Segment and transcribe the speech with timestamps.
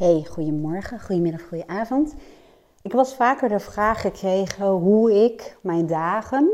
[0.00, 2.14] Hey, goedemorgen, goedemiddag, goedenavond.
[2.82, 6.50] Ik was vaker de vraag gekregen hoe ik mijn dagen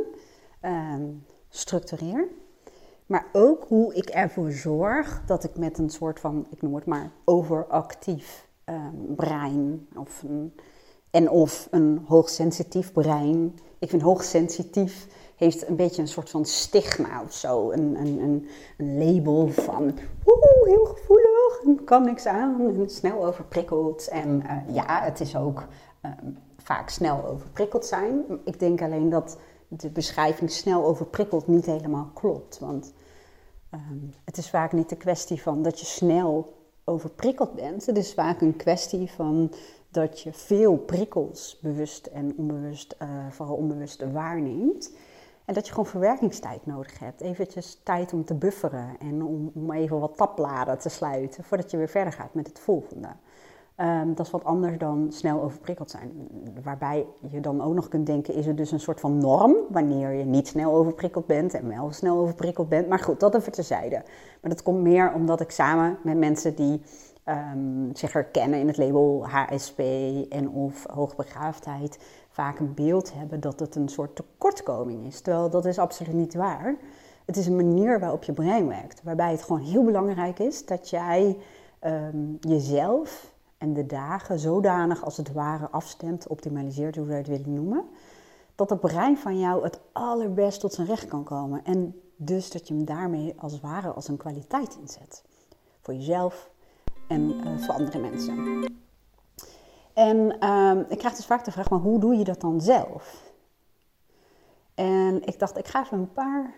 [0.61, 1.03] ehm,
[1.48, 2.29] structureer.
[3.06, 6.87] Maar ook hoe ik ervoor zorg dat ik met een soort van, ik noem het
[6.87, 10.24] maar, overactief ehm, brein of
[11.10, 13.58] en of een hoogsensitief brein.
[13.78, 15.06] Ik vind hoogsensitief
[15.37, 17.70] heeft een beetje een soort van stigma of zo.
[17.70, 19.83] Een, een, een, een label van
[20.27, 21.26] oeh, heel gevoelig
[21.65, 24.09] en kan niks aan en snel overprikkeld.
[24.09, 25.64] En uh, ja, het is ook
[26.05, 28.24] um, vaak snel overprikkeld zijn.
[28.45, 29.38] Ik denk alleen dat
[29.69, 32.59] de beschrijving snel overprikkeld niet helemaal klopt.
[32.59, 32.92] Want
[33.74, 37.86] um, het is vaak niet de kwestie van dat je snel overprikkeld bent.
[37.86, 39.52] Het is vaak een kwestie van
[39.91, 44.92] dat je veel prikkels bewust en onbewust, uh, vooral onbewust waarneemt.
[45.46, 47.20] En dat je gewoon verwerkingstijd nodig hebt.
[47.20, 51.77] Eventjes tijd om te bufferen en om, om even wat tabbladen te sluiten voordat je
[51.77, 53.09] weer verder gaat met het volgende.
[53.80, 56.28] Um, dat is wat anders dan snel overprikkeld zijn.
[56.62, 60.11] Waarbij je dan ook nog kunt denken, is er dus een soort van norm wanneer
[60.11, 62.89] je niet snel overprikkeld bent en wel snel overprikkeld bent.
[62.89, 64.02] Maar goed, dat even terzijde.
[64.41, 66.83] Maar dat komt meer omdat ik samen met mensen die
[67.28, 69.78] um, zich herkennen in het label HSP
[70.28, 75.20] en of hoogbegaafdheid vaak een beeld hebben dat het een soort tekortkoming is.
[75.20, 76.77] Terwijl dat is absoluut niet waar.
[77.24, 79.02] Het is een manier waarop je brein werkt.
[79.02, 81.36] Waarbij het gewoon heel belangrijk is dat jij
[81.84, 87.55] um, jezelf en de dagen zodanig als het ware afstemt, optimaliseert, hoe we het willen
[87.55, 87.84] noemen.
[88.55, 91.64] Dat het brein van jou het allerbest tot zijn recht kan komen.
[91.64, 95.24] En dus dat je hem daarmee als het ware als een kwaliteit inzet.
[95.80, 96.50] Voor jezelf
[97.08, 98.64] en uh, voor andere mensen.
[99.94, 103.32] En um, ik krijg dus vaak de vraag, maar hoe doe je dat dan zelf?
[104.74, 106.54] En ik dacht, ik ga even een paar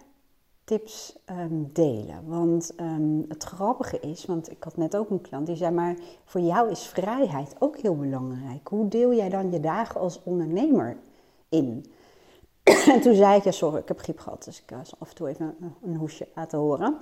[0.64, 2.26] tips um, delen.
[2.26, 5.96] Want um, het grappige is, want ik had net ook een klant die zei, maar
[6.24, 8.68] voor jou is vrijheid ook heel belangrijk.
[8.68, 10.96] Hoe deel jij dan je dagen als ondernemer
[11.48, 11.86] in?
[12.92, 15.14] en toen zei ik, ja sorry, ik heb griep gehad, dus ik zal af en
[15.14, 16.96] toe even een hoesje laten horen.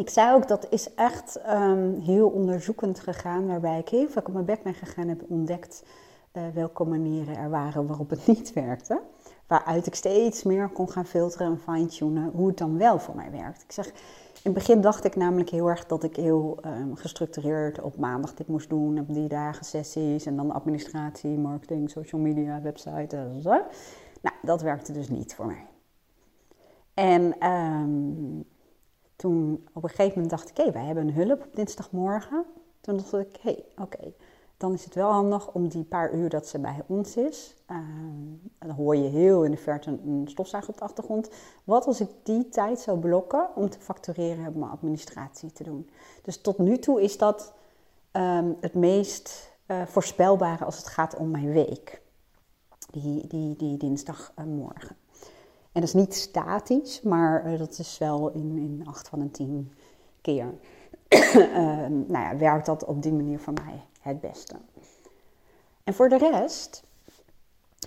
[0.00, 4.32] Ik zei ook, dat is echt um, heel onderzoekend gegaan, waarbij ik heel vaak op
[4.32, 5.84] mijn bek ben gegaan en heb ontdekt
[6.32, 9.00] uh, welke manieren er waren waarop het niet werkte.
[9.46, 13.30] Waaruit ik steeds meer kon gaan filteren en fine-tunen hoe het dan wel voor mij
[13.30, 13.62] werkt.
[13.62, 13.92] Ik zeg, in
[14.42, 18.46] het begin dacht ik namelijk heel erg dat ik heel um, gestructureerd op maandag dit
[18.46, 18.98] moest doen.
[18.98, 23.50] Op die dagen sessies en dan administratie, marketing, social media, website en zo.
[24.22, 25.66] Nou, dat werkte dus niet voor mij.
[26.94, 28.44] En um,
[29.20, 32.44] toen op een gegeven moment dacht ik, hé, hey, wij hebben een hulp op dinsdagmorgen.
[32.80, 34.12] Toen dacht ik, hé, hey, oké,
[34.56, 37.54] dan is het wel handig om die paar uur dat ze bij ons is.
[37.70, 37.78] Uh,
[38.58, 41.30] dan hoor je heel in de verte een stofzuiger op de achtergrond.
[41.64, 45.90] Wat als ik die tijd zou blokken om te factureren en mijn administratie te doen?
[46.22, 47.52] Dus tot nu toe is dat
[48.12, 52.02] um, het meest uh, voorspelbare als het gaat om mijn week.
[52.90, 54.96] Die, die, die dinsdagmorgen.
[55.72, 59.30] En dat is niet statisch, maar uh, dat is wel in, in 8 van de
[59.30, 59.72] 10
[60.20, 60.54] keer.
[61.08, 61.34] uh,
[61.88, 64.54] nou ja, werkt dat op die manier voor mij het beste.
[65.84, 66.82] En voor de rest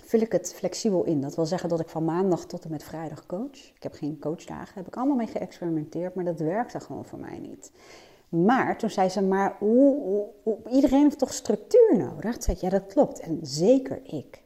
[0.02, 1.20] vul ik het flexibel in.
[1.20, 3.72] Dat wil zeggen dat ik van maandag tot en met vrijdag coach.
[3.74, 7.38] Ik heb geen coachdagen, heb ik allemaal mee geëxperimenteerd, maar dat werkte gewoon voor mij
[7.38, 7.72] niet.
[8.28, 9.56] Maar toen zei ze, maar
[10.70, 12.32] iedereen heeft toch structuur nodig?
[12.32, 13.20] Toen zei ja dat klopt.
[13.20, 14.43] En zeker ik.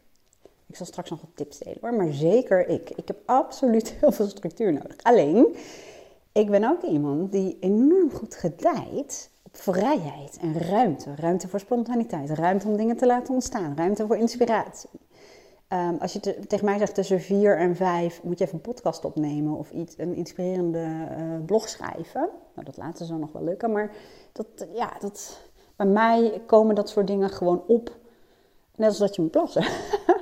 [0.69, 2.91] Ik zal straks nog wat tips delen hoor, maar zeker ik.
[2.91, 4.97] Ik heb absoluut heel veel structuur nodig.
[5.03, 5.57] Alleen,
[6.33, 11.15] ik ben ook iemand die enorm goed gedijt op vrijheid en ruimte.
[11.17, 14.91] Ruimte voor spontaniteit, ruimte om dingen te laten ontstaan, ruimte voor inspiratie.
[15.73, 18.61] Um, als je te, tegen mij zegt tussen vier en vijf moet je even een
[18.61, 22.29] podcast opnemen of iets, een inspirerende uh, blog schrijven.
[22.55, 23.91] Nou, dat laten ze nog wel lukken, maar
[24.33, 25.41] dat, ja, dat,
[25.77, 27.97] bij mij komen dat soort dingen gewoon op.
[28.77, 29.63] Net als dat je moet plassen.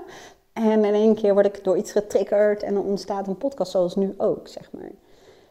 [0.57, 3.97] En in één keer word ik door iets getriggerd en dan ontstaat een podcast zoals
[3.97, 4.91] nu ook, zeg maar.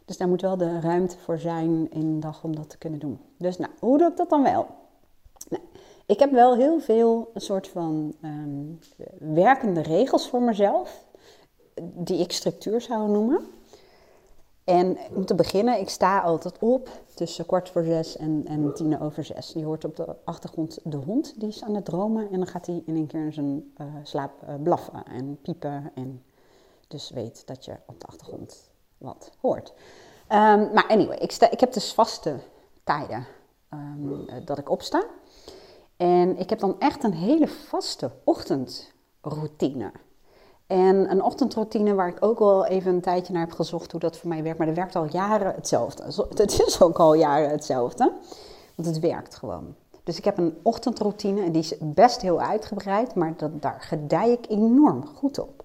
[0.05, 2.99] Dus daar moet wel de ruimte voor zijn in een dag om dat te kunnen
[2.99, 3.19] doen.
[3.37, 4.67] Dus nou, hoe doe ik dat dan wel?
[5.49, 5.63] Nou,
[6.05, 8.79] ik heb wel heel veel een soort van um,
[9.19, 11.03] werkende regels voor mezelf,
[11.81, 13.41] die ik structuur zou noemen.
[14.65, 18.99] En om te beginnen, ik sta altijd op tussen kwart voor zes en, en tien
[18.99, 19.53] over zes.
[19.53, 22.31] Je hoort op de achtergrond de hond, die is aan het dromen.
[22.31, 25.91] En dan gaat hij in een keer in zijn uh, slaap uh, blaffen en piepen.
[25.95, 26.23] En
[26.87, 29.73] dus weet dat je op de achtergrond wat hoort.
[30.29, 32.39] Um, maar anyway, ik, sta, ik heb dus vaste
[32.83, 33.25] tijden
[33.73, 35.05] um, dat ik opsta.
[35.97, 39.91] En ik heb dan echt een hele vaste ochtendroutine.
[40.67, 44.17] En een ochtendroutine waar ik ook wel even een tijdje naar heb gezocht hoe dat
[44.17, 44.57] voor mij werkt.
[44.57, 46.03] Maar dat werkt al jaren hetzelfde.
[46.29, 48.11] Het is ook al jaren hetzelfde.
[48.75, 49.75] Want het werkt gewoon.
[50.03, 54.31] Dus ik heb een ochtendroutine en die is best heel uitgebreid, maar dat, daar gedij
[54.31, 55.63] ik enorm goed op.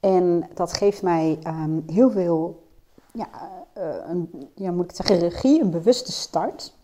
[0.00, 2.62] En dat geeft mij ehm, heel veel,
[3.12, 3.28] ja,
[3.78, 6.74] uh, een, ja, moet ik zeggen, regie, een bewuste start.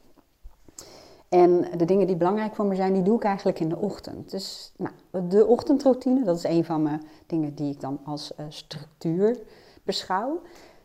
[1.29, 4.31] En de dingen die belangrijk voor me zijn, die doe ik eigenlijk in de ochtend.
[4.31, 4.95] Dus nou,
[5.29, 9.39] de ochtendroutine, dat is een van mijn dingen die ik dan als uh, structuur
[9.83, 10.41] beschouw.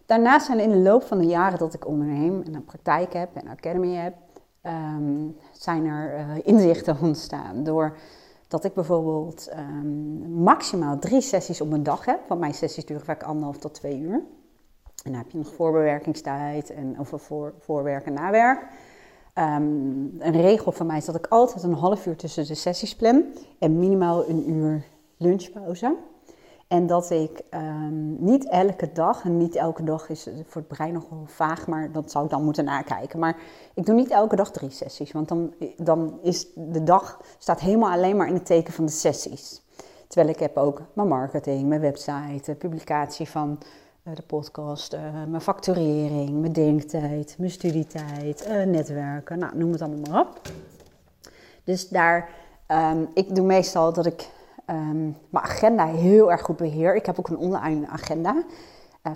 [0.05, 3.35] Daarnaast zijn in de loop van de jaren dat ik onderneem en een praktijk heb
[3.35, 4.13] en een academy heb,
[4.63, 7.63] um, zijn er uh, inzichten ontstaan.
[7.63, 7.97] Door
[8.47, 12.19] dat ik bijvoorbeeld um, maximaal drie sessies op een dag heb.
[12.27, 14.23] Want mijn sessies duren vaak anderhalf tot twee uur.
[15.03, 18.67] En dan heb je nog voorbewerkingstijd en over voor, voorwerk en nawerk.
[19.39, 22.95] Um, een regel van mij is dat ik altijd een half uur tussen de sessies
[22.95, 23.23] plan
[23.59, 24.83] en minimaal een uur
[25.17, 25.95] lunchpauze.
[26.67, 30.93] En dat ik um, niet elke dag, en niet elke dag is voor het brein
[30.93, 33.19] nog wel vaag, maar dat zou ik dan moeten nakijken.
[33.19, 33.37] Maar
[33.73, 37.91] ik doe niet elke dag drie sessies, want dan, dan is de dag staat helemaal
[37.91, 39.61] alleen maar in het teken van de sessies.
[40.07, 43.57] Terwijl ik heb ook mijn marketing, mijn website, publicatie van
[44.03, 50.11] de podcast, uh, mijn facturering, mijn denktijd, mijn studietijd, uh, netwerken, nou noem het allemaal
[50.11, 50.41] maar op.
[51.63, 52.29] Dus daar,
[52.67, 54.29] um, ik doe meestal dat ik
[54.69, 56.95] um, mijn agenda heel erg goed beheer.
[56.95, 58.43] Ik heb ook een online agenda.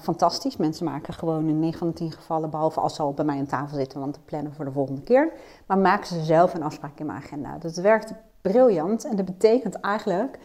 [0.02, 0.58] Fantastisch.
[0.58, 3.38] Mensen maken gewoon in 9 van de 10 gevallen, behalve als ze al bij mij
[3.38, 5.32] aan tafel zitten, want te plannen voor de volgende keer.
[5.66, 7.58] Maar maken ze zelf een afspraak in mijn agenda.
[7.58, 10.38] Dat werkt briljant en dat betekent eigenlijk.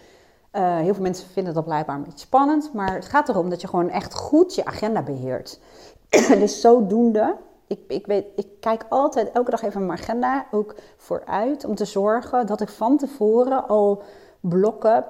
[0.53, 3.61] Uh, heel veel mensen vinden dat blijkbaar een beetje spannend, maar het gaat erom dat
[3.61, 5.61] je gewoon echt goed je agenda beheert.
[6.43, 11.65] dus zodoende, ik, ik, weet, ik kijk altijd elke dag even mijn agenda ook vooruit
[11.65, 14.03] om te zorgen dat ik van tevoren al
[14.41, 15.05] blokken,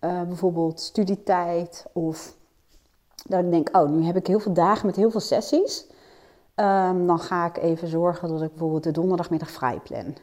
[0.00, 2.34] uh, bijvoorbeeld studietijd of
[3.26, 5.86] dat ik denk, oh, nu heb ik heel veel dagen met heel veel sessies.
[6.56, 10.14] Um, dan ga ik even zorgen dat ik bijvoorbeeld de donderdagmiddag vrij plan.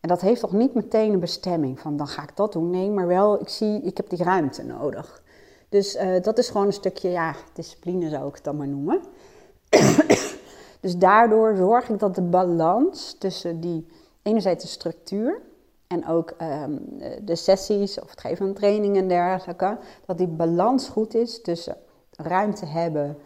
[0.00, 2.70] En dat heeft toch niet meteen een bestemming van dan ga ik dat doen.
[2.70, 5.22] Nee, maar wel, ik zie, ik heb die ruimte nodig.
[5.68, 9.00] Dus uh, dat is gewoon een stukje, ja, discipline zou ik het dan maar noemen.
[10.80, 13.86] dus daardoor zorg ik dat de balans tussen die
[14.22, 15.40] enerzijds de structuur
[15.86, 20.88] en ook um, de sessies of het geven van trainingen en dergelijke, dat die balans
[20.88, 21.76] goed is tussen
[22.10, 23.16] ruimte hebben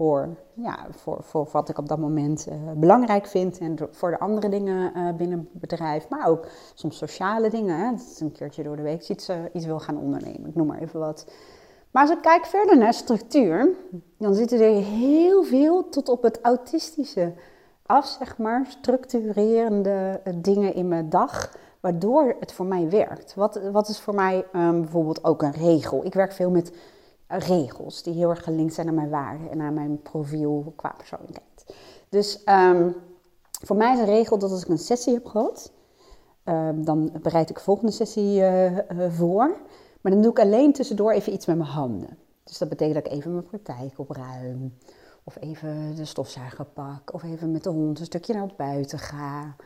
[0.00, 4.18] voor, ja, voor, voor wat ik op dat moment uh, belangrijk vind en voor de
[4.18, 7.78] andere dingen uh, binnen het bedrijf, maar ook soms sociale dingen.
[7.78, 10.54] Hè, dat is een keertje door de week iets, uh, iets wil gaan ondernemen, ik
[10.54, 11.32] noem maar even wat.
[11.90, 13.68] Maar als ik kijk verder naar structuur,
[14.18, 17.32] dan zitten er heel veel tot op het autistische
[17.86, 23.34] af, zeg maar, structurerende dingen in mijn dag waardoor het voor mij werkt.
[23.34, 26.04] Wat, wat is voor mij um, bijvoorbeeld ook een regel?
[26.04, 26.72] Ik werk veel met
[27.30, 31.74] regels die heel erg gelinkt zijn aan mijn waarden en aan mijn profiel qua persoonlijkheid.
[32.08, 32.94] Dus um,
[33.64, 35.72] voor mij is een regel dat als ik een sessie heb gehad,
[36.44, 39.56] um, dan bereid ik de volgende sessie uh, uh, voor.
[40.00, 42.18] Maar dan doe ik alleen tussendoor even iets met mijn handen.
[42.44, 44.74] Dus dat betekent dat ik even mijn praktijk opruim.
[45.24, 47.14] Of even de stofzuiger pak.
[47.14, 49.56] Of even met de hond een stukje naar buiten ga.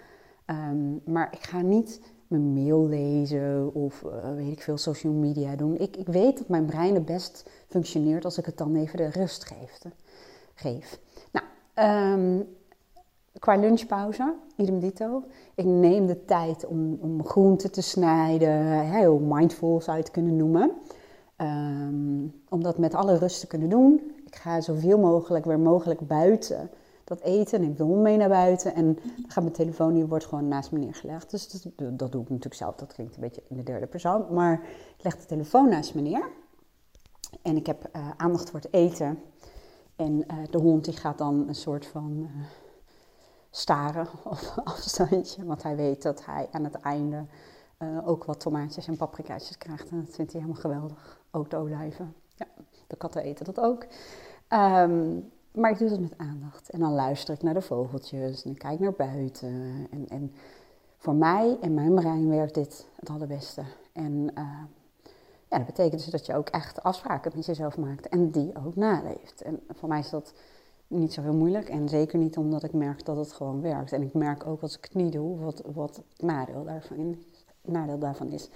[0.47, 2.01] Um, maar ik ga niet
[2.35, 5.77] mijn mail lezen of uh, weet ik veel social media doen.
[5.77, 9.09] Ik, ik weet dat mijn brein het best functioneert als ik het dan even de
[9.09, 9.83] rust geef.
[10.55, 11.01] geef.
[11.33, 11.47] Nou,
[12.13, 12.47] um,
[13.39, 15.23] qua lunchpauze, idem dito.
[15.55, 20.37] Ik neem de tijd om, om groenten te snijden, heel mindful zou je het kunnen
[20.37, 20.71] noemen.
[21.37, 24.13] Um, om dat met alle rust te kunnen doen.
[24.27, 26.71] Ik ga zoveel mogelijk weer mogelijk buiten
[27.05, 27.61] dat eten.
[27.61, 30.73] Neem de hond mee naar buiten en dan gaat mijn telefoon, die wordt gewoon naast
[30.73, 31.31] me neergelegd.
[31.31, 34.27] Dus dat, dat, doe ik natuurlijk zelf, dat klinkt een beetje in de derde persoon.
[34.31, 34.63] Maar
[34.97, 36.29] ik leg de telefoon naast me neer
[37.43, 39.23] en ik heb uh, aandacht voor het eten.
[39.97, 42.45] En uh, de hond die gaat dan een soort van uh,
[43.51, 47.25] staren op afstandje, want hij weet dat hij aan het einde
[48.05, 49.91] ook wat tomaatjes en paprikaatjes krijgt.
[49.91, 51.21] En dat vindt hij helemaal geweldig.
[51.31, 52.15] Ook de olijven.
[52.37, 52.47] Ja,
[52.87, 53.87] de katten eten dat ook.
[54.49, 56.71] Um, maar ik doe dat met aandacht.
[56.71, 59.87] En dan luister ik naar de vogeltjes en ik kijk naar buiten.
[59.91, 60.33] En, en
[60.99, 63.63] voor mij en mijn brein werkt dit het allerbeste.
[63.93, 64.63] En uh,
[65.51, 68.77] ja, dat betekent dus dat je ook echt afspraken met jezelf maakt en die ook
[68.77, 69.43] naleeft.
[69.43, 70.33] En voor mij is dat
[70.87, 71.69] niet zo heel moeilijk.
[71.69, 73.93] En zeker niet omdat ik merk dat het gewoon werkt.
[73.93, 77.17] En ik merk ook als ik het niet doe, wat, wat het nadeel daarvan,
[77.61, 78.49] nadeel daarvan is.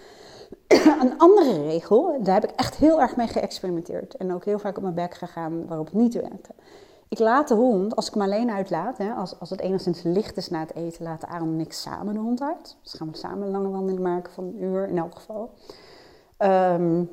[1.03, 4.17] Een andere regel, daar heb ik echt heel erg mee geëxperimenteerd.
[4.17, 6.55] En ook heel vaak op mijn bek gegaan waarop het niet werkte.
[7.09, 10.37] Ik laat de hond, als ik hem alleen uitlaat, hè, als, als het enigszins licht
[10.37, 12.77] is na het eten, laat Aaron en ik samen de hond uit.
[12.83, 15.51] Dus gaan we samen een lange wandeling maken van een uur in elk geval.
[16.39, 17.11] Um,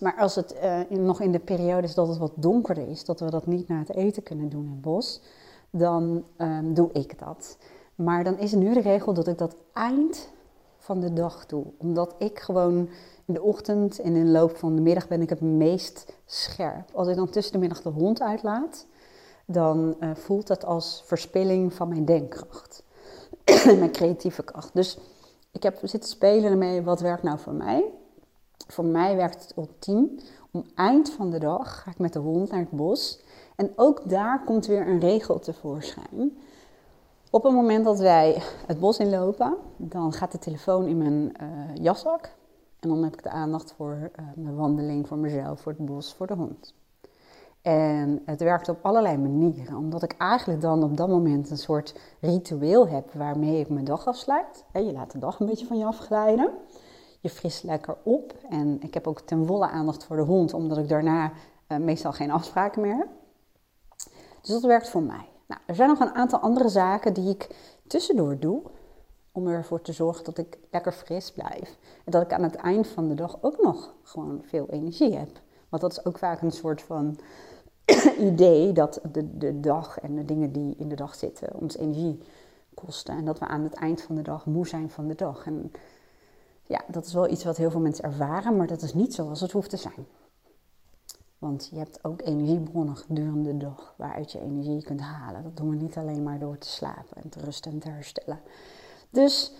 [0.00, 0.54] maar als het
[0.88, 3.68] in, nog in de periode is dat het wat donkerder is, dat we dat niet
[3.68, 5.22] na het eten kunnen doen in het bos,
[5.70, 7.58] dan um, doe ik dat.
[7.94, 10.30] Maar dan is nu de regel dat ik dat eind
[10.78, 11.64] van de dag doe.
[11.78, 12.88] Omdat ik gewoon
[13.24, 16.90] in de ochtend en in de loop van de middag ben ik het meest scherp.
[16.92, 18.86] Als ik dan tussen de middag de hond uitlaat,
[19.52, 22.82] dan uh, voelt dat als verspilling van mijn denkkracht.
[23.64, 24.74] mijn creatieve kracht.
[24.74, 24.98] Dus
[25.50, 27.84] ik heb zitten spelen ermee, wat werkt nou voor mij?
[28.66, 30.18] Voor mij werkt het ultiem.
[30.50, 33.20] Om eind van de dag ga ik met de hond naar het bos.
[33.56, 36.38] En ook daar komt weer een regel tevoorschijn.
[37.30, 41.74] Op het moment dat wij het bos inlopen, dan gaat de telefoon in mijn uh,
[41.74, 42.34] jaszak.
[42.80, 46.14] En dan heb ik de aandacht voor uh, mijn wandeling, voor mezelf, voor het bos,
[46.14, 46.74] voor de hond.
[47.62, 51.94] En het werkt op allerlei manieren, omdat ik eigenlijk dan op dat moment een soort
[52.20, 54.64] ritueel heb waarmee ik mijn dag afsluit.
[54.72, 56.50] Je laat de dag een beetje van je afglijden.
[57.20, 58.34] Je frist lekker op.
[58.48, 61.32] En ik heb ook ten volle aandacht voor de hond, omdat ik daarna
[61.68, 63.08] uh, meestal geen afspraken meer heb.
[64.40, 65.28] Dus dat werkt voor mij.
[65.46, 67.48] Nou, er zijn nog een aantal andere zaken die ik
[67.86, 68.62] tussendoor doe.
[69.32, 71.78] Om ervoor te zorgen dat ik lekker fris blijf.
[72.04, 75.40] En dat ik aan het eind van de dag ook nog gewoon veel energie heb.
[75.72, 77.18] Want dat is ook vaak een soort van
[78.30, 82.22] idee dat de, de dag en de dingen die in de dag zitten ons energie
[82.74, 83.16] kosten.
[83.16, 85.46] En dat we aan het eind van de dag moe zijn van de dag.
[85.46, 85.72] En
[86.66, 89.40] ja, dat is wel iets wat heel veel mensen ervaren, maar dat is niet zoals
[89.40, 90.06] het hoeft te zijn.
[91.38, 95.42] Want je hebt ook energiebronnen gedurende de dag waaruit je energie kunt halen.
[95.42, 98.40] Dat doen we niet alleen maar door te slapen en te rusten en te herstellen.
[99.10, 99.52] Dus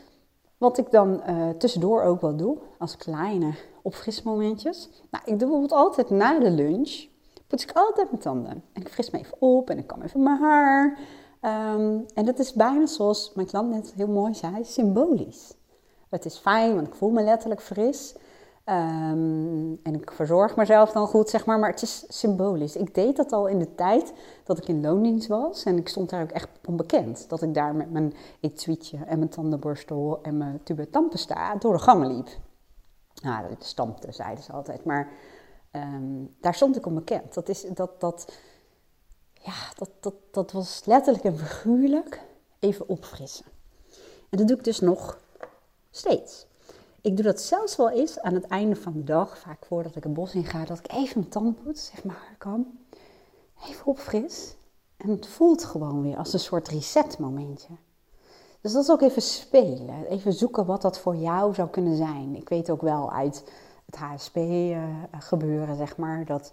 [0.58, 4.88] wat ik dan uh, tussendoor ook wel doe, als kleine opfrismomentjes.
[5.10, 7.06] Nou, ik doe bijvoorbeeld altijd na de lunch,
[7.46, 8.62] poets ik altijd mijn tanden.
[8.72, 10.98] En ik fris me even op en ik kam even mijn haar.
[11.44, 15.54] Um, en dat is bijna zoals mijn klant net heel mooi zei, symbolisch.
[16.08, 18.14] Het is fijn, want ik voel me letterlijk fris.
[18.66, 21.58] Um, en ik verzorg mezelf dan goed, zeg maar.
[21.58, 22.76] Maar het is symbolisch.
[22.76, 24.12] Ik deed dat al in de tijd
[24.44, 25.64] dat ik in loondienst was.
[25.64, 27.28] En ik stond daar ook echt onbekend.
[27.28, 31.78] Dat ik daar met mijn etuietje en mijn tandenborstel en mijn tube tandpasta door de
[31.78, 32.28] gangen liep.
[33.22, 34.84] Nou, dat stampte, zeiden ze altijd.
[34.84, 35.12] Maar
[35.72, 37.34] um, daar stond ik onbekend.
[37.34, 38.32] Dat, is, dat, dat,
[39.32, 42.22] ja, dat, dat, dat was letterlijk en figuurlijk
[42.58, 43.46] even opfrissen.
[44.30, 45.20] En dat doe ik dus nog
[45.90, 46.46] steeds.
[47.00, 50.02] Ik doe dat zelfs wel eens aan het einde van de dag, vaak voordat ik
[50.04, 52.36] het bos in ga, dat ik even mijn tand poets, zeg maar.
[53.68, 54.56] Even opfris.
[54.96, 57.74] En het voelt gewoon weer als een soort reset momentje.
[58.62, 60.06] Dus dat is ook even spelen.
[60.08, 62.36] Even zoeken wat dat voor jou zou kunnen zijn.
[62.36, 63.52] Ik weet ook wel uit
[63.86, 66.52] het HSP uh, eh, zeg maar, dat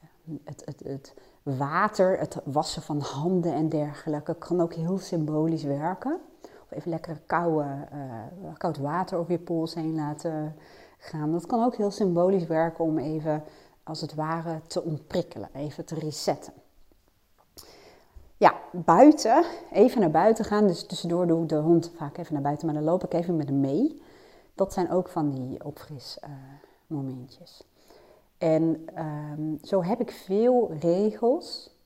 [0.00, 5.62] eh, het, het, het water, het wassen van handen en dergelijke, kan ook heel symbolisch
[5.64, 6.20] werken
[6.70, 10.56] even lekker koude, uh, koud water over je pols heen laten
[10.98, 11.32] gaan.
[11.32, 13.44] Dat kan ook heel symbolisch werken om even,
[13.82, 16.52] als het ware, te ontprikkelen, even te resetten.
[18.40, 20.66] Ja, buiten, even naar buiten gaan.
[20.66, 23.36] Dus tussendoor doe ik de hond vaak even naar buiten, maar dan loop ik even
[23.36, 24.02] met hem mee.
[24.54, 26.30] Dat zijn ook van die opfris uh,
[26.86, 27.62] momentjes.
[28.38, 31.76] En um, zo heb ik veel regels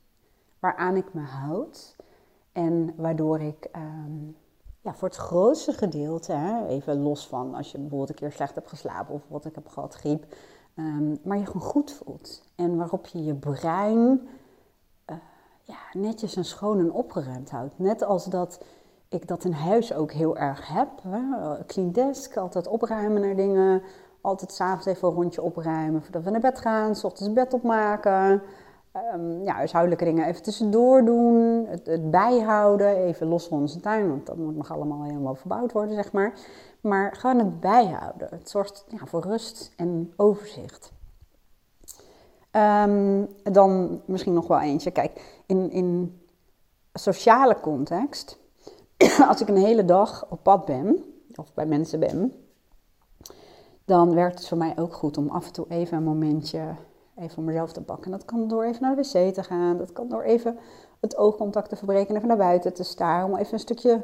[0.58, 1.96] waaraan ik me houd.
[2.52, 4.37] En waardoor ik um,
[4.80, 8.54] ja, voor het grootste gedeelte, hè, even los van als je bijvoorbeeld een keer slecht
[8.54, 10.25] hebt geslapen of wat ik heb gehad, griep,
[11.23, 12.42] maar je gewoon goed voelt.
[12.54, 14.28] En waarop je je brein
[15.64, 17.78] ja, netjes en schoon en opgeruimd houdt.
[17.78, 18.64] Net als dat
[19.09, 20.88] ik dat in huis ook heel erg heb.
[21.02, 21.21] Hè.
[21.66, 23.83] Clean desk, altijd opruimen naar dingen.
[24.21, 26.97] Altijd s'avonds even een rondje opruimen voordat we naar bed gaan.
[26.97, 28.42] S ochtends bed opmaken
[29.14, 31.66] um, ja, huishoudelijke dingen even tussendoor doen.
[31.66, 35.73] Het, het, bijhouden, even los van onze tuin, want dat moet nog allemaal helemaal verbouwd
[35.73, 36.33] worden, zeg maar.
[36.80, 38.28] Maar gewoon het bijhouden.
[38.30, 40.92] Het zorgt ja, voor rust en overzicht.
[42.56, 44.90] Um, dan misschien nog wel eentje.
[44.90, 46.20] Kijk, in, in
[46.92, 48.38] sociale context,
[49.28, 52.32] als ik een hele dag op pad ben, of bij mensen ben,
[53.84, 56.75] dan werkt het voor mij ook goed om af en toe even een momentje
[57.16, 58.11] even voor mezelf te pakken.
[58.11, 59.78] Dat kan door even naar de wc te gaan.
[59.78, 60.58] Dat kan door even
[61.00, 63.25] het oogcontact te verbreken en even naar buiten te staan.
[63.25, 64.02] Om even een stukje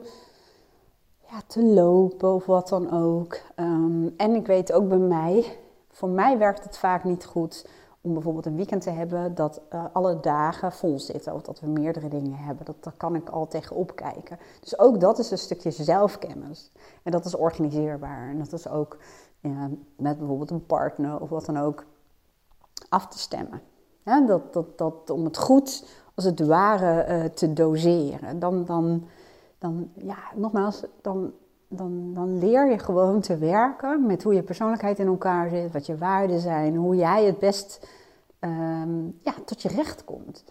[1.31, 3.41] ja, te lopen of wat dan ook.
[3.55, 5.59] Ehm, en ik weet ook bij mij,
[5.91, 7.69] voor mij werkt het vaak niet goed
[8.01, 11.35] om bijvoorbeeld een weekend te hebben dat uh, alle dagen vol zitten.
[11.35, 12.67] Of dat we meerdere dingen hebben.
[12.81, 14.39] Dat, kan ik al tegen opkijken.
[14.61, 16.73] Dus ook dat is een stukje zelfkennis.
[17.03, 18.29] En dat is organiseerbaar.
[18.29, 18.99] En dat is ook
[19.97, 21.85] met bijvoorbeeld een partner of wat dan ook
[22.89, 23.63] af te stemmen.
[24.27, 28.39] dat, dat, dat, om het goed, als het ware, uh, te doseren.
[28.39, 29.05] Dan, dan,
[29.59, 31.33] dan, ja, nogmaals, dan,
[31.73, 35.87] dan, dan leer je gewoon te werken met hoe je persoonlijkheid in elkaar zit, wat
[35.87, 37.89] je waarden zijn, hoe jij het best
[38.41, 40.45] um, ja, tot je recht komt.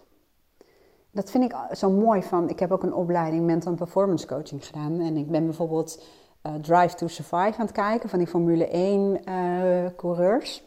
[1.11, 2.49] dat vind ik zo mooi van.
[2.49, 4.99] Ik heb ook een opleiding mental performance coaching gedaan.
[4.99, 6.03] En ik ben bijvoorbeeld
[6.43, 10.63] uh, Drive to Survive aan het kijken van die Formule 1 uh, coureurs.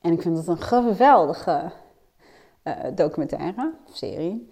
[0.00, 1.72] En ik vind het een geweldige
[2.64, 4.48] uh, documentaire of serie.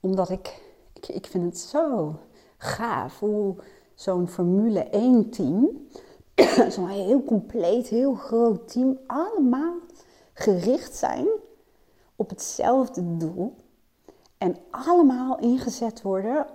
[0.00, 0.62] Omdat ik,
[0.92, 2.14] ik, ik vind het zo
[2.56, 3.56] gaaf hoe
[3.94, 5.88] zo'n Formule 1 team,
[6.74, 9.74] zo'n heel compleet, heel groot team, allemaal
[10.32, 11.26] gericht zijn
[12.16, 13.54] op hetzelfde doel.
[14.38, 16.46] En allemaal ingezet worden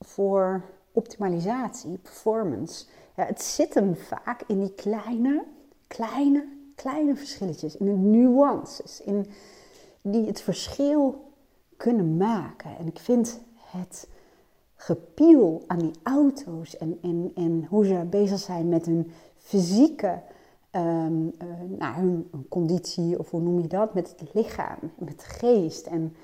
[0.00, 2.86] voor optimalisatie, performance.
[3.16, 5.44] Ja, het zit hem vaak in die kleine,
[5.86, 9.26] kleine, kleine verschilletjes, in de nuances, in
[10.02, 11.32] die het verschil
[11.76, 12.76] kunnen maken.
[12.78, 14.08] En ik vind het
[14.84, 20.20] gepiel aan die auto's en, en, en hoe ze bezig zijn met hun fysieke
[20.76, 25.26] um, uh, nou, hun, conditie, of hoe noem je dat, met het lichaam, met de
[25.26, 25.86] geest.
[25.86, 26.16] En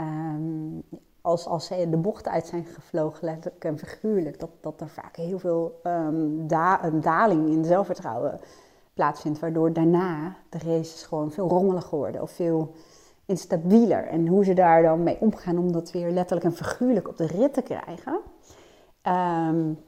[0.00, 0.82] um,
[1.20, 5.16] als, als ze de bocht uit zijn gevlogen, letterlijk en figuurlijk, dat, dat er vaak
[5.16, 8.40] heel veel um, da een daling in zelfvertrouwen
[8.94, 12.74] plaatsvindt, waardoor daarna de races gewoon veel rommeliger worden of veel
[13.26, 14.06] instabieler.
[14.06, 17.26] En hoe ze daar dan mee omgaan om dat weer letterlijk en figuurlijk op de
[17.26, 18.20] rit te krijgen.
[19.06, 19.78] Um,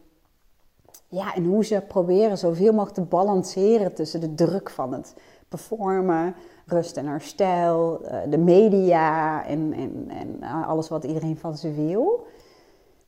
[1.08, 5.14] ja, en hoe ze proberen zoveel mogelijk te balanceren tussen de druk van het
[5.48, 6.34] performen,
[6.66, 11.72] rust en herstel, eh, de media en, en, en eh, alles wat iedereen van ze
[11.72, 12.26] wil.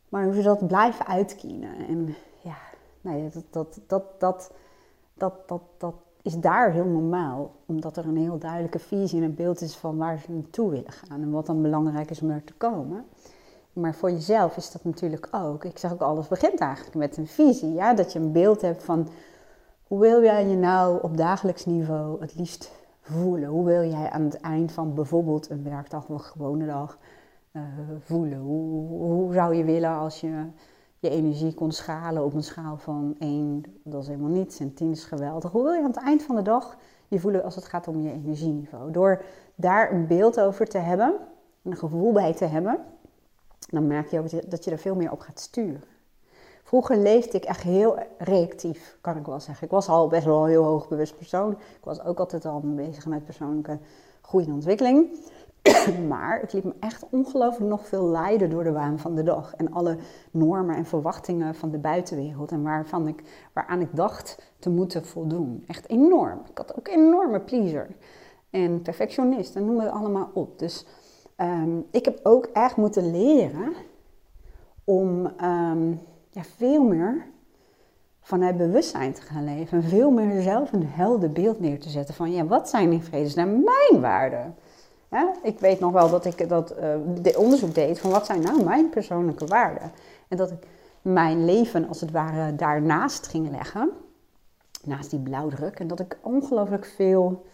[0.08, 1.87] Maar hoe ze dat blijven uitkiezen.
[1.88, 2.56] En ja,
[3.00, 4.52] nee, dat, dat, dat, dat,
[5.14, 7.51] dat, dat, dat is daar heel normaal.
[7.67, 10.93] Omdat er een heel duidelijke visie en een beeld is van waar ze naartoe willen
[10.93, 11.23] gaan.
[11.23, 13.05] En wat dan belangrijk is om er te komen.
[13.73, 15.65] Maar voor jezelf is dat natuurlijk ook.
[15.65, 17.73] Ik zeg ook, alles begint eigenlijk met een visie.
[17.73, 17.95] Ja?
[17.95, 19.09] Dat je een beeld hebt van
[19.87, 23.49] hoe wil jij je nou op dagelijks niveau het liefst voelen?
[23.49, 26.99] Hoe wil jij aan het eind van bijvoorbeeld een werkdag of een gewone dag
[27.53, 27.63] uh,
[27.99, 28.39] voelen?
[28.39, 30.45] Hoe, hoe, zou je willen als je
[30.99, 34.90] je energie kon schalen op een schaal van 1, dat is helemaal niets, en 10
[34.90, 35.52] is geweldig.
[35.52, 36.76] Hoe wil je aan het eind van de dag
[37.08, 38.91] je voelen als het gaat om je energieniveau?
[38.91, 39.23] Door
[39.54, 41.15] daar een beeld over te hebben,
[41.63, 42.84] een gevoel bij te hebben,
[43.71, 45.82] dan merk je ook dat je er veel meer op gaat sturen.
[46.63, 49.65] Vroeger leefde ik echt heel reactief, kan ik wel zeggen.
[49.65, 51.52] Ik was al best wel een heel hoogbewust persoon.
[51.52, 53.78] Ik was ook altijd al bezig met persoonlijke
[54.23, 55.19] groei en ontwikkeling.
[56.09, 59.54] maar ik liet me echt ongelooflijk nog veel leiden door de waan van de dag.
[59.54, 59.97] En alle
[60.31, 62.52] normen en verwachtingen van de buitenwereld.
[62.52, 65.65] En waarvan ik, waaraan ik dacht te moeten voldoen.
[65.67, 66.41] Echt enorm.
[66.50, 67.89] Ik had ook enorme pleaser.
[68.50, 70.59] En perfectionist en noem het allemaal op.
[70.59, 70.87] Dus
[71.37, 73.73] um, ik heb ook echt moeten leren
[74.85, 76.00] om um,
[76.31, 77.26] ja, veel meer
[78.21, 79.83] vanuit bewustzijn te gaan leven.
[79.83, 83.02] En veel meer zelf een helder beeld neer te zetten van ja, wat zijn in
[83.02, 84.54] vredesnaam mijn waarden?
[85.42, 86.75] Ik weet nog wel dat ik dat
[87.26, 89.92] uh, onderzoek deed van wat zijn nou mijn persoonlijke waarden.
[90.28, 90.66] En dat ik
[91.02, 93.90] mijn leven als het ware daarnaast ging leggen,
[94.84, 95.80] naast die blauwdruk.
[95.80, 97.44] En dat ik ongelooflijk veel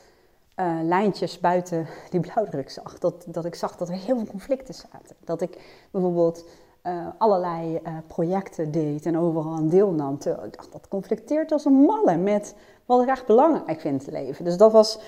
[0.56, 2.98] uh, lijntjes buiten die blauwdruk zag.
[2.98, 5.16] Dat, dat ik zag dat er heel veel conflicten zaten.
[5.24, 6.44] Dat ik bijvoorbeeld
[6.82, 10.18] uh, allerlei projecten deed en overal aan deelnam.
[10.18, 12.54] Terwijl ik dacht, dat conflicteert als een malle met
[12.86, 14.44] wat ik echt belangrijk vind in het leven.
[14.44, 14.98] Dus dat was,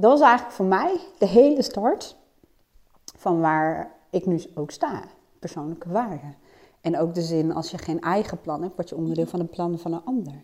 [0.00, 2.16] dat was eigenlijk voor mij de hele start
[3.16, 5.02] van waar ik nu ook sta.
[5.38, 6.34] Persoonlijke waarden.
[6.80, 9.48] En ook de zin, als je geen eigen plan hebt, word je onderdeel van een
[9.48, 10.42] plan van een ander.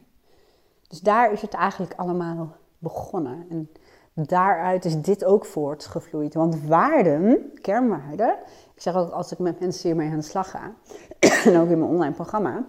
[0.88, 3.46] Dus daar is het eigenlijk allemaal begonnen.
[3.48, 3.70] En
[4.14, 6.34] daaruit is dit ook voortgevloeid.
[6.34, 8.36] Want waarden, kernwaarden,
[8.74, 10.72] ik zeg ook als ik met mensen hiermee aan de slag ga,
[11.44, 12.64] en ook in mijn online programma,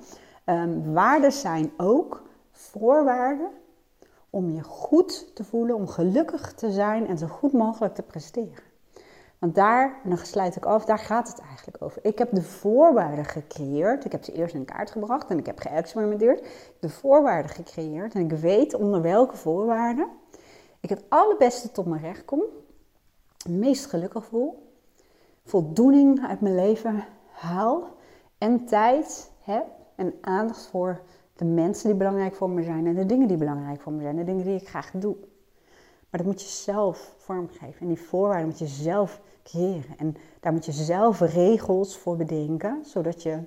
[0.45, 3.49] um, waarden zijn ook voorwaarden
[4.33, 8.63] om je goed te voelen, om gelukkig te zijn en zo goed mogelijk te presteren.
[9.39, 12.05] Want daar, en dan sluit ik af, daar gaat het eigenlijk over.
[12.05, 14.05] Ik heb de voorwaarden gecreëerd.
[14.05, 16.47] Ik heb ze eerst in kaart gebracht en ik heb geëxperimenteerd.
[16.79, 20.07] De voorwaarden gecreëerd en ik weet onder welke voorwaarden
[20.83, 22.43] ik het allerbeste tot mijn recht kom,
[23.49, 24.73] meest gelukkig voel,
[25.45, 27.87] voldoening uit mijn leven haal
[28.37, 29.65] en tijd heb
[29.95, 31.01] en aandacht voor
[31.35, 34.15] de mensen die belangrijk voor me zijn en de dingen die belangrijk voor me zijn,
[34.15, 35.15] de dingen die ik graag doe.
[36.09, 39.97] Maar dat moet je zelf vormgeven en die voorwaarden moet je zelf creëren.
[39.97, 43.39] En daar moet je zelf regels voor bedenken, zodat je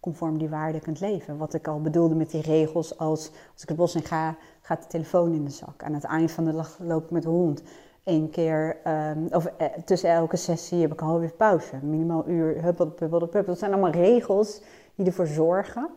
[0.00, 1.36] conform die waarden kunt leven.
[1.36, 4.82] Wat ik al bedoelde met die regels als als ik het bos in ga, gaat
[4.82, 5.82] de telefoon in de zak.
[5.82, 7.62] Aan het eind van de dag loop ik met de hond.
[8.04, 11.76] Eén keer, um, of eh, tussen elke sessie heb ik een half pauze.
[11.82, 13.44] Minimaal uur, huppel, huppel, huppel.
[13.44, 14.62] Dat zijn allemaal regels
[14.94, 15.88] die ervoor zorgen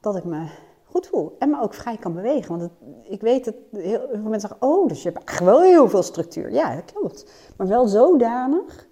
[0.00, 0.46] dat ik me
[0.92, 1.36] goed voel.
[1.38, 2.58] En me ook vrij kan bewegen.
[2.58, 2.70] Want
[3.02, 6.02] ik weet dat heel, veel mensen zeggen, oh, dus je hebt echt wel heel veel
[6.02, 6.52] structuur.
[6.52, 7.32] Ja, dat klopt.
[7.56, 8.90] Maar wel zodanig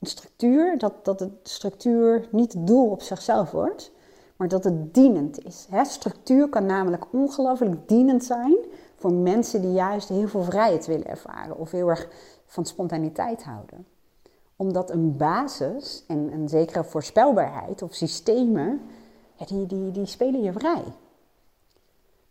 [0.00, 3.92] Een structuur, dat, dat de structuur niet het doel op zichzelf wordt,
[4.36, 5.68] maar dat het dienend is.
[5.82, 8.56] Structuur kan namelijk ongelooflijk dienend zijn
[8.96, 12.08] voor mensen die juist heel veel vrijheid willen ervaren of heel erg
[12.46, 13.86] van spontaniteit houden.
[14.56, 18.80] Omdat een basis en een zekere voorspelbaarheid of systemen,
[19.46, 20.84] die, die, spelen je vrij.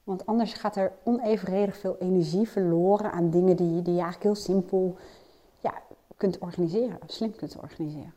[0.04, 4.36] Want anders gaat er onevenredig veel energie verloren aan dingen die, die je eigenlijk heel
[4.36, 4.96] simpel
[5.60, 5.74] ja,
[6.18, 8.14] kunt organiseren, slim kunt organiseren.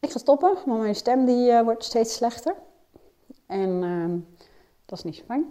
[0.00, 2.54] Ik ga stoppen, want mijn stem die, uh, wordt steeds slechter.
[3.46, 4.20] En uh,
[4.86, 5.44] dat is niet zo fijn.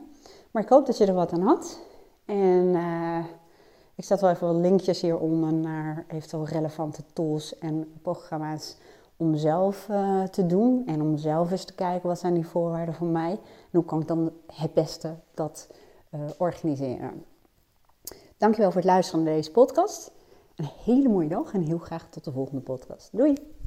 [0.52, 1.80] Maar ik hoop dat je er wat aan had.
[2.26, 3.26] En uh,
[3.95, 8.78] ik zet wel even wat linkjes hieronder naar eventueel relevante tools en programma's
[9.24, 10.84] om zelf uh, te doen.
[10.86, 13.32] En om zelf eens te kijken wat zijn die voorwaarden voor mij.
[13.32, 13.40] En
[13.72, 15.70] hoe kan ik dan het beste dat
[16.38, 17.24] organiseren.
[18.38, 20.12] Dankjewel voor het luisteren naar deze podcast.
[20.56, 23.10] Een hele mooie dag en heel graag tot de volgende podcast.
[23.12, 23.62] Doei!